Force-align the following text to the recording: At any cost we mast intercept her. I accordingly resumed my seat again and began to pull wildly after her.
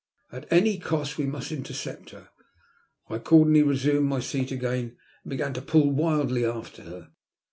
At 0.31 0.51
any 0.51 0.79
cost 0.79 1.19
we 1.19 1.27
mast 1.27 1.51
intercept 1.51 2.09
her. 2.09 2.29
I 3.07 3.17
accordingly 3.17 3.61
resumed 3.61 4.09
my 4.09 4.19
seat 4.19 4.49
again 4.51 4.97
and 5.23 5.29
began 5.29 5.53
to 5.53 5.61
pull 5.61 5.91
wildly 5.91 6.43
after 6.43 6.81
her. 6.81 7.11